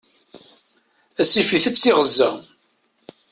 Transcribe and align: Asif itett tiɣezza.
Asif 1.21 1.49
itett 1.57 1.79
tiɣezza. 1.81 2.29